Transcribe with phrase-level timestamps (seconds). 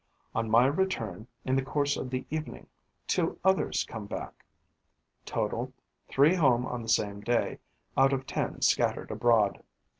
[0.33, 2.65] On my return, in the course of the evening,
[3.05, 4.43] two others come back.
[5.27, 5.71] Total:
[6.07, 7.59] three home on the same day,
[7.95, 9.61] out of ten scattered abroad.